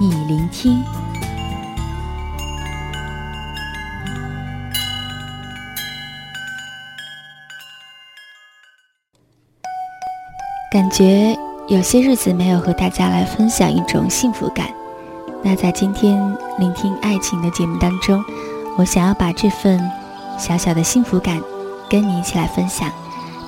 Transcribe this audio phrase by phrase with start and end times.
[0.00, 0.80] 你聆听。
[10.70, 14.68] 感觉有些日子没有和大家来分享一种幸福感，
[15.42, 16.16] 那在今天
[16.58, 18.24] 聆听爱情的节目当中，
[18.76, 19.80] 我想要把这份
[20.38, 21.42] 小小的幸福感
[21.90, 22.88] 跟你一起来分享。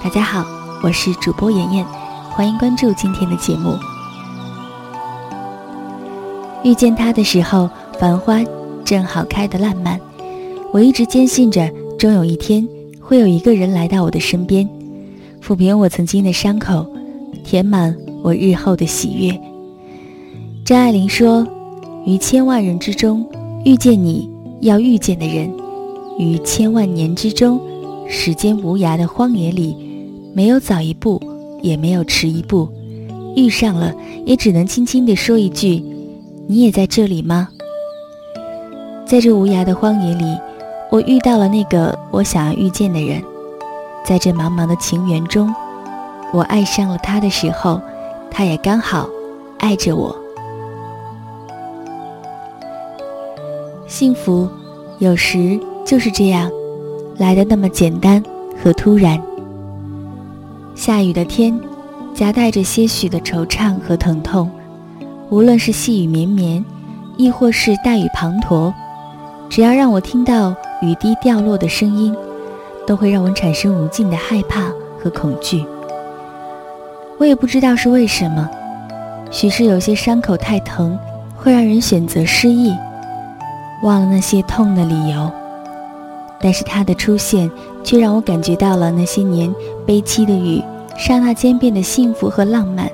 [0.02, 0.44] 大家好，
[0.82, 1.86] 我是主播妍妍。
[2.30, 3.78] 欢迎关注今天的节目。
[6.62, 8.42] 遇见他的时候，繁花
[8.84, 9.98] 正好开得烂漫。
[10.72, 12.66] 我一直坚信着，终有一天
[13.00, 14.68] 会有一个人来到我的身边，
[15.42, 16.86] 抚平我曾经的伤口，
[17.44, 19.40] 填满我日后的喜悦。
[20.64, 21.46] 张爱玲说
[22.06, 23.26] ：“于千万人之中
[23.64, 24.28] 遇见你
[24.60, 25.52] 要遇见的人，
[26.18, 27.60] 于千万年之中，
[28.08, 29.76] 时间无涯的荒野里，
[30.34, 31.20] 没有早一步。”
[31.62, 32.66] 也没有迟一步，
[33.36, 35.84] 遇上了也只能轻轻地说一句
[36.50, 37.48] ：“你也在这里吗？”
[39.06, 40.36] 在这无涯的荒野里，
[40.90, 43.22] 我遇到了那个我想要遇见的人。
[44.04, 45.54] 在这茫茫的情缘中，
[46.32, 47.80] 我爱上了他的时候，
[48.32, 49.08] 他也刚好
[49.60, 50.12] 爱着我。
[53.86, 54.48] 幸福
[54.98, 56.50] 有时就是这样，
[57.16, 58.20] 来的那么简单
[58.60, 59.22] 和突然。
[60.74, 61.56] 下雨的天，
[62.12, 64.50] 夹带着些许的惆怅和疼痛。
[65.30, 66.64] 无论是细雨绵绵，
[67.16, 68.72] 亦或是大雨滂沱，
[69.48, 72.12] 只要让我听到雨滴掉落的声音，
[72.84, 74.62] 都会让我产生无尽的害怕
[75.00, 75.64] 和恐惧。
[77.16, 78.50] 我也不知道是为什么，
[79.30, 80.98] 许是有些伤口太疼，
[81.36, 82.74] 会让人选择失忆，
[83.84, 85.30] 忘了那些痛的理由。
[86.40, 87.48] 但是他的出现，
[87.84, 89.54] 却让我感觉到了那些年
[89.86, 90.60] 悲凄的雨，
[90.96, 92.90] 刹那间变得幸福和浪漫。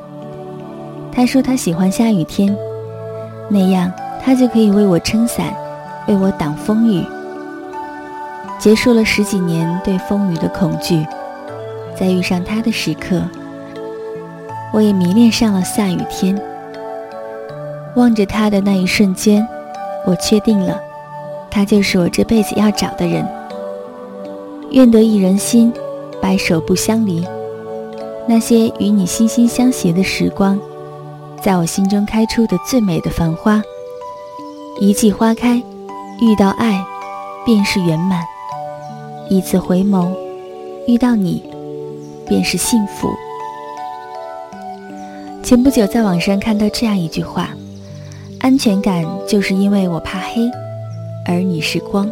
[1.16, 2.54] 他说他喜欢下雨天，
[3.49, 3.91] 那样
[4.22, 5.47] 他就可以为我撑伞，
[6.06, 7.03] 为我挡风雨。
[8.59, 11.06] 结束了十几年对风雨的恐惧，
[11.99, 13.22] 在遇上他的时刻，
[14.75, 16.38] 我也迷恋上了下雨天。
[17.94, 19.48] 望着他的那一瞬间，
[20.04, 20.78] 我确定了。
[21.50, 23.27] 他就是我这辈子要找的人。
[24.71, 25.72] 愿得一人心，
[26.21, 27.27] 白首不相离。
[28.27, 30.59] 那些与你心心相携的时光，
[31.43, 33.63] 在我心中开出的最美的繁花。
[34.81, 35.63] 一季花开，
[36.21, 36.85] 遇到爱，
[37.45, 38.21] 便是圆满；
[39.31, 40.15] 一次回眸，
[40.87, 41.43] 遇到你，
[42.29, 43.09] 便是幸福。
[45.43, 47.51] 前不久在网上看到这样一句话：
[48.41, 50.51] 安全感就是因为我怕黑。
[51.29, 52.09] 而你是光，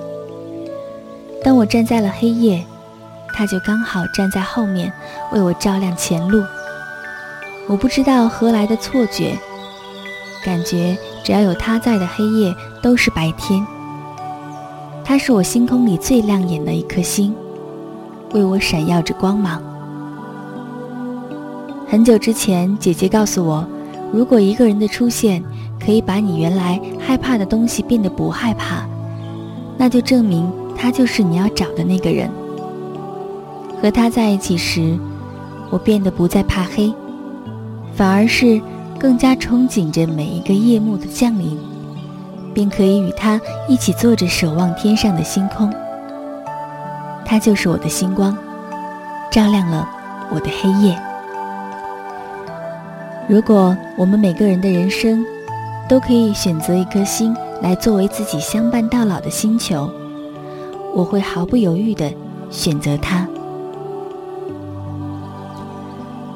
[1.42, 2.64] 当我站在了黑夜，
[3.34, 4.92] 他就刚好站在后面
[5.32, 6.42] 为我照亮前路。
[7.66, 9.36] 我不知道何来的错觉，
[10.44, 13.66] 感觉只要有他在的黑夜都是白天。
[15.02, 17.34] 他是我星空里最亮眼的一颗星，
[18.32, 19.62] 为我闪耀着光芒。
[21.88, 23.66] 很久之前，姐姐告诉我，
[24.12, 25.42] 如果一个人的出现
[25.84, 28.86] 可以把你原来害怕的东西变得不害怕。
[29.76, 32.30] 那就证明他就是你要找的那个人。
[33.80, 34.98] 和他在一起时，
[35.70, 36.92] 我变得不再怕黑，
[37.96, 38.60] 反而是
[38.98, 41.58] 更加憧憬着每一个夜幕的降临，
[42.52, 45.72] 便可以与他一起坐着守望天上的星空。
[47.24, 48.36] 他就是我的星光，
[49.30, 49.88] 照亮了
[50.30, 51.00] 我的黑夜。
[53.28, 55.24] 如果我们每个人的人生
[55.88, 57.34] 都可以选择一颗星。
[57.62, 59.88] 来作为自己相伴到老的星球，
[60.92, 62.12] 我会毫不犹豫地
[62.50, 63.26] 选择它。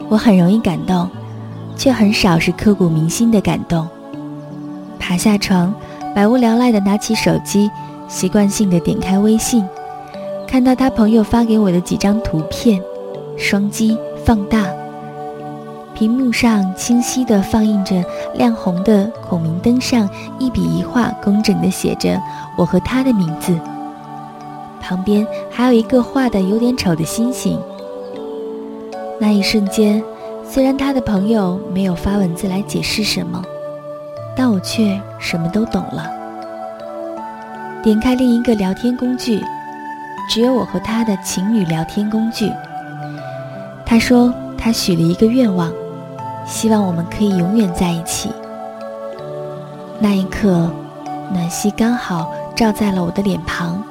[0.09, 1.07] 我很容易感动，
[1.79, 3.89] 却很少是刻骨铭心的感动。
[4.99, 5.73] 爬下床，
[6.15, 7.71] 百无聊赖地拿起手机，
[8.09, 9.65] 习惯性地点开微信，
[10.47, 12.83] 看到他朋友发给我的几张图片，
[13.39, 14.67] 双击放大。
[15.95, 18.05] 屏幕上清晰地放映着
[18.35, 20.09] 亮红的孔明灯上，
[20.39, 22.21] 一笔一画工整地写着
[22.57, 23.59] 我和他的名字。
[24.81, 27.59] 旁边还有一个画的有点丑的星星。
[29.19, 30.03] 那一瞬间，
[30.51, 33.45] 虽然他的朋友没有发文字来解释什么，
[34.35, 36.11] 但我却什么都懂了。
[37.83, 39.45] 点开另一个聊天工具，
[40.31, 42.51] 只有我和他的情侣聊天工具。
[43.85, 45.71] 他说他许了一个愿望，
[46.47, 48.33] 希望我们可以永远在一起。
[50.01, 50.71] 那一刻，
[51.31, 53.83] 暖曦刚好照在了我的脸庞，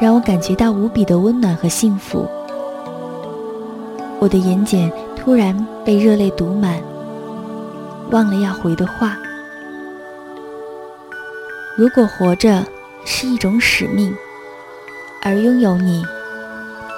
[0.00, 2.26] 让我感觉到无比的温暖和幸福。
[4.18, 4.90] 我的眼睑
[5.24, 6.82] 突然被热泪堵满，
[8.10, 9.16] 忘了要回的话。
[11.76, 12.66] 如果活着
[13.04, 14.12] 是一种使命，
[15.22, 16.04] 而拥有你，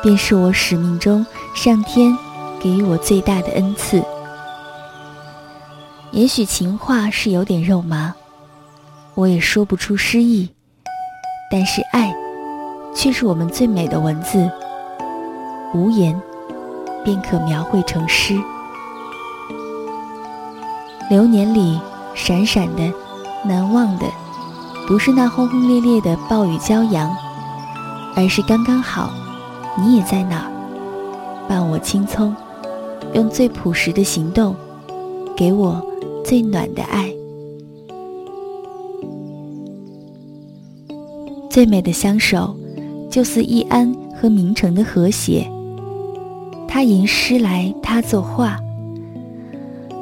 [0.02, 1.24] 便是我使命中
[1.54, 2.16] 上天
[2.58, 4.02] 给予我最大的恩赐。
[6.10, 8.14] 也许情话是有点肉麻，
[9.14, 10.48] 我也说不出诗意，
[11.50, 12.10] 但是爱，
[12.94, 14.50] 却是我们最美的文字，
[15.74, 16.18] 无言。
[17.04, 18.34] 便可描绘成诗。
[21.10, 21.78] 流年里
[22.14, 22.92] 闪闪的、
[23.44, 24.06] 难忘的，
[24.88, 27.14] 不是那轰轰烈烈的暴雨骄阳，
[28.16, 29.10] 而是刚刚好，
[29.78, 30.50] 你也在那儿，
[31.46, 32.34] 伴我青葱，
[33.12, 34.56] 用最朴实的行动，
[35.36, 35.80] 给我
[36.24, 37.12] 最暖的爱。
[41.50, 42.56] 最美的相守，
[43.10, 45.48] 就似易安和明成的和谐。
[46.74, 48.58] 他吟诗来，他作画。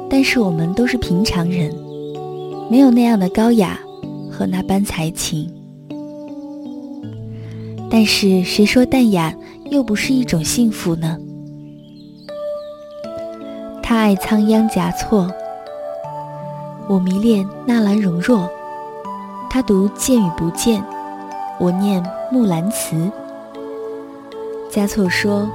[0.09, 1.71] 但是我们都是平常人，
[2.67, 3.79] 没有那样的高雅
[4.31, 5.47] 和那般才情。
[7.91, 9.31] 但是谁说淡雅
[9.69, 11.15] 又不是一种幸福呢？
[13.83, 15.31] 他爱仓央嘉措，
[16.87, 18.49] 我迷恋纳兰容若。
[19.47, 20.83] 他读见与不见，
[21.59, 23.11] 我念木兰辞。
[24.71, 25.47] 嘉措说。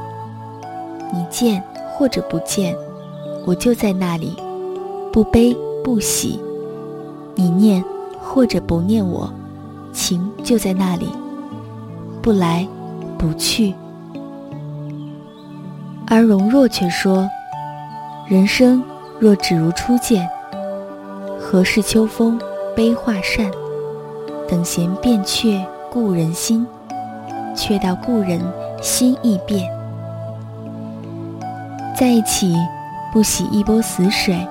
[1.13, 2.77] 你见或者不见，
[3.47, 4.37] 我就在那里，
[5.13, 6.39] 不悲不喜；
[7.35, 7.83] 你念
[8.21, 9.31] 或者不念我，
[9.93, 11.09] 情就在那里，
[12.21, 12.67] 不来
[13.17, 13.75] 不去。
[16.07, 17.29] 而容若却说
[18.29, 18.83] ：“人生
[19.19, 20.29] 若只如初见，
[21.39, 22.41] 何事秋风
[22.77, 23.51] 悲画扇？
[24.49, 26.67] 等闲变却故人心，
[27.55, 28.41] 却道故人
[28.81, 29.69] 心易变。”
[31.99, 32.55] 在一起，
[33.13, 34.47] 不洗一波死水，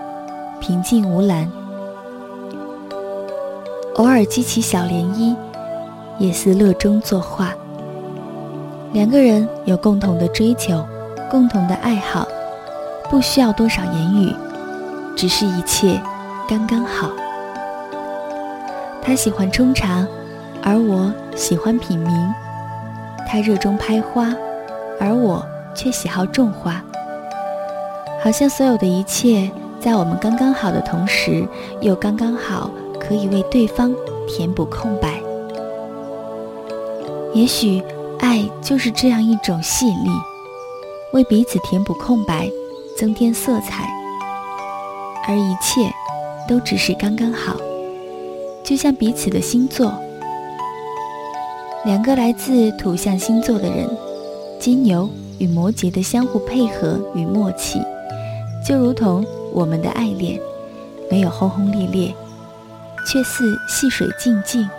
[0.60, 1.50] 平静无澜。
[3.96, 5.34] 偶尔激起小涟漪，
[6.18, 7.54] 也似乐中作画。
[8.92, 10.86] 两个人有共同的追求，
[11.32, 12.28] 共同的爱好，
[13.10, 14.36] 不需要多少言语，
[15.16, 16.02] 只是一切
[16.50, 17.10] 刚刚好。
[19.02, 20.06] 他喜欢冲茶，
[20.62, 22.12] 而我喜欢品茗。
[23.26, 24.36] 他热衷拍花，
[25.00, 25.42] 而我
[25.74, 26.84] 却喜好种花。
[28.28, 31.48] 好像所有的一切，在我们刚刚好的同时，
[31.80, 32.70] 又刚刚好
[33.00, 33.96] 可以为对方
[34.28, 35.22] 填补空白。
[37.34, 37.82] 也许，
[38.20, 40.10] 爱就是这样一种吸引力，
[41.14, 42.52] 为彼此填补空白，
[42.98, 43.90] 增添色彩。
[45.26, 45.90] 而一切，
[46.50, 47.56] 都只是刚刚好，
[48.62, 49.94] 就像彼此的星座，
[51.86, 53.88] 两个来自土象星座的人，
[54.60, 55.10] 金牛
[55.40, 57.80] 与摩羯的相互配合与默契。
[58.68, 60.38] 就如同我们的爱恋，
[61.10, 62.14] 没有轰轰烈烈，
[63.06, 64.70] 却似细水静静。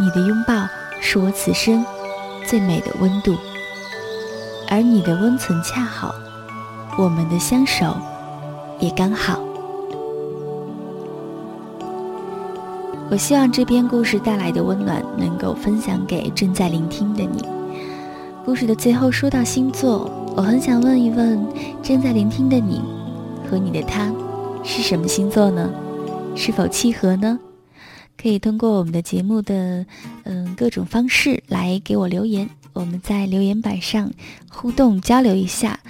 [0.00, 0.66] 你的拥抱
[0.98, 1.84] 是我此生
[2.46, 3.36] 最美的温度，
[4.66, 6.14] 而你的温存恰好，
[6.96, 7.94] 我们的相守
[8.80, 9.38] 也刚好。
[13.10, 17.57] 我希望这篇故事带来的温暖能够分享给正在聆听的你。
[18.48, 20.10] 故事的最后说到星座。
[20.34, 21.38] 我很想问一问
[21.82, 22.80] 正在聆听的你，
[23.44, 24.10] 和你的他
[24.64, 25.70] 是什么星座呢？
[26.34, 27.38] 是否契合呢？
[28.16, 29.84] 可以通过我们的节目的
[30.24, 34.10] 嗯各种方式来给我留言，我们在留言板上
[34.48, 35.80] 互动交流一下。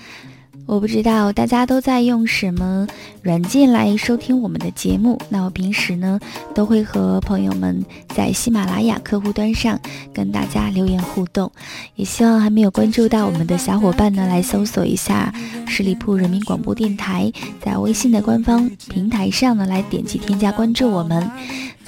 [0.68, 2.86] 我不知道大家都在用什么
[3.22, 5.18] 软件来收听我们的节目。
[5.30, 6.20] 那我平时呢，
[6.54, 7.82] 都会和朋友们
[8.14, 9.80] 在喜马拉雅客户端上
[10.12, 11.50] 跟大家留言互动。
[11.94, 15.32] 也希望还没有关注到我们的小伙伴呢，来搜索一下
[15.66, 17.32] 十里铺人民广播电台，
[17.64, 21.30] 在微信的官方平台上呢，来点击添加关注我们。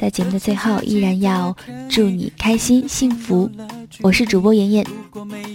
[0.01, 1.55] 在节目的最后，依然要
[1.91, 3.51] 祝你开心幸福。
[4.01, 4.87] 我是主播妍妍，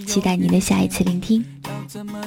[0.06, 1.44] 期待您的下一次聆听。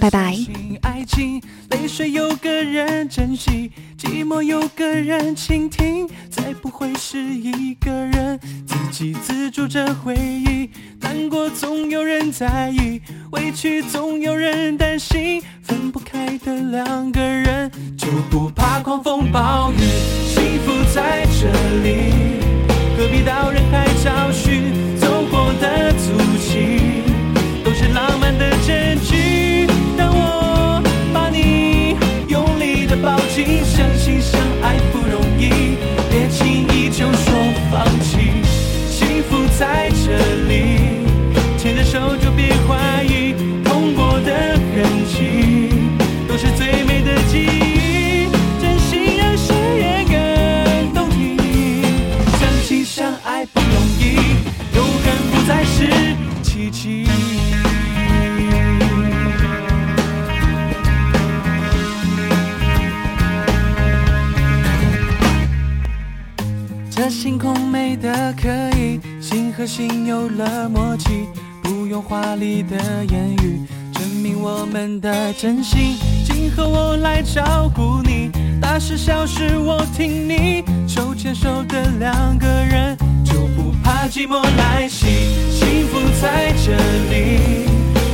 [0.01, 0.35] 拜拜。
[0.81, 10.69] 爱情泪水有个人珍惜，寂寞有个人倾听，再不会是一个人自给自足着回忆。
[11.09, 13.01] 难过总有人在意，
[13.31, 19.77] 委屈总有人担心，分不开的两个人，就不怕狂风暴雨，
[20.27, 21.47] 幸福在这
[21.81, 22.13] 里，
[22.95, 26.38] 何必到人海找寻走过的足迹。
[69.79, 71.25] 心和心有了默契，
[71.63, 73.62] 不用华丽的言语
[73.93, 75.95] 证明我们的真心。
[76.25, 85.07] 今后我来照顾你，大事小事我听你，手牵手的两个人就不怕寂寞来袭，
[85.50, 86.75] 幸福在这
[87.09, 87.39] 里，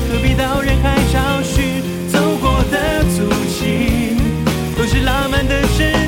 [0.07, 1.81] 何必到人海找寻
[2.11, 4.15] 走过的足迹，
[4.77, 6.04] 都是浪漫的事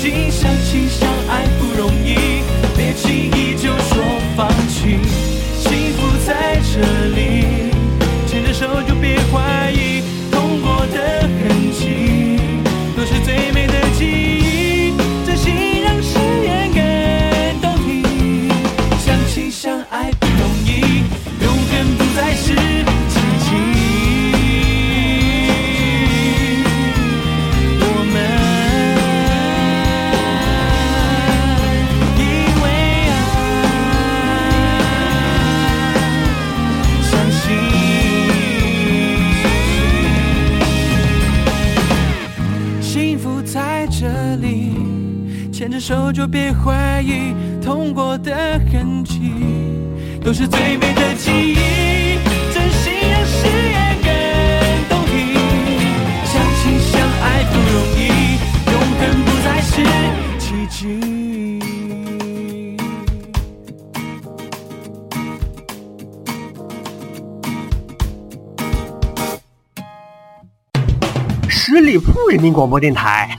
[0.00, 2.42] 相亲相爱不容易，
[2.74, 4.02] 别轻易就说
[4.34, 4.48] 放
[46.12, 48.34] 就别怀疑，痛过的
[48.70, 49.32] 痕迹
[50.24, 51.56] 都是最美的记忆。
[52.52, 54.10] 真心让誓言更
[54.88, 55.14] 动听，
[56.24, 58.00] 相亲相爱不容易，
[58.72, 59.70] 永恒不再是
[60.38, 60.78] 奇迹。
[71.48, 73.38] 十里铺人民广播电台，